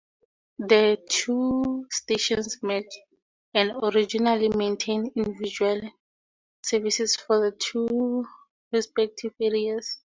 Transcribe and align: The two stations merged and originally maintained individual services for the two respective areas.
The 0.57 0.97
two 1.11 1.85
stations 1.91 2.57
merged 2.63 2.91
and 3.53 3.71
originally 3.83 4.49
maintained 4.49 5.11
individual 5.15 5.79
services 6.63 7.15
for 7.15 7.39
the 7.51 7.55
two 7.55 8.25
respective 8.71 9.35
areas. 9.39 9.99